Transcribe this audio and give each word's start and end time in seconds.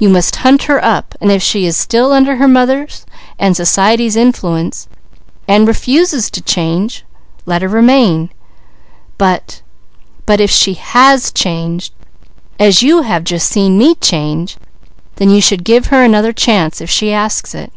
You 0.00 0.08
must 0.08 0.34
hunt 0.34 0.64
her 0.64 0.84
up, 0.84 1.14
and 1.20 1.30
if 1.30 1.44
she 1.44 1.64
is 1.64 1.76
still 1.76 2.10
under 2.12 2.38
her 2.38 2.48
mother's 2.48 3.06
and 3.38 3.56
society's 3.56 4.16
influence, 4.16 4.88
and 5.46 5.68
refuses 5.68 6.28
to 6.32 6.40
change, 6.40 7.04
let 7.46 7.62
her 7.62 7.68
remain. 7.68 8.30
But 9.16 9.62
but 10.26 10.40
if 10.40 10.50
she 10.50 10.74
has 10.74 11.30
changed, 11.30 11.92
as 12.58 12.82
you 12.82 13.02
have 13.02 13.22
just 13.22 13.48
seen 13.48 13.78
me 13.78 13.94
change, 13.94 14.56
then 15.14 15.30
you 15.30 15.40
should 15.40 15.62
give 15.62 15.86
her 15.86 16.02
another 16.02 16.32
chance 16.32 16.80
if 16.80 16.90
she 16.90 17.12
asks 17.12 17.54
it." 17.54 17.72